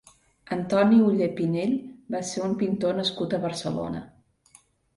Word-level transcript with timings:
Antoni 0.53 0.97
Ollé 1.07 1.27
Pinell 1.41 1.75
va 2.17 2.23
ser 2.31 2.43
un 2.47 2.57
pintor 2.63 2.99
nascut 3.03 3.39
a 3.39 3.43
Barcelona. 3.47 4.05